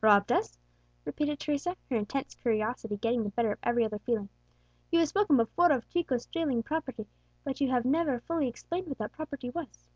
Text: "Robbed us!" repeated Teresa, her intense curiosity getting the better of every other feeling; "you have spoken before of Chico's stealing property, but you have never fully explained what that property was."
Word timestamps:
"Robbed 0.00 0.32
us!" 0.32 0.58
repeated 1.04 1.38
Teresa, 1.38 1.76
her 1.90 1.96
intense 1.96 2.34
curiosity 2.34 2.96
getting 2.96 3.22
the 3.22 3.28
better 3.28 3.52
of 3.52 3.58
every 3.62 3.84
other 3.84 3.98
feeling; 3.98 4.30
"you 4.90 4.98
have 5.00 5.08
spoken 5.10 5.36
before 5.36 5.70
of 5.70 5.86
Chico's 5.90 6.22
stealing 6.22 6.62
property, 6.62 7.06
but 7.44 7.60
you 7.60 7.68
have 7.68 7.84
never 7.84 8.20
fully 8.20 8.48
explained 8.48 8.88
what 8.88 8.96
that 8.96 9.12
property 9.12 9.50
was." 9.50 9.86